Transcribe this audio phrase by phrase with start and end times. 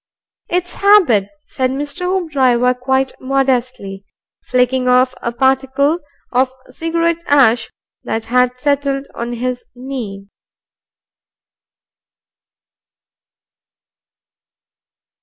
[0.49, 2.05] "It's habit," said Mr.
[2.07, 4.03] Hoopdriver, quite modestly,
[4.43, 5.99] flicking off a particle
[6.31, 7.69] of cigarette ash
[8.03, 10.25] that had settled on his knee.